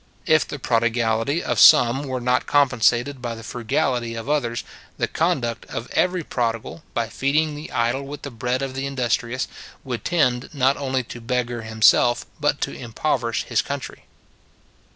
[0.25, 4.63] If the prodigality of some were not compensated by the frugality of others,
[4.97, 9.47] the conduct of every prodigal, by feeding the idle with the bread of the industrious,
[9.83, 14.05] would tend not only to beggar himself, but to impoverish his country.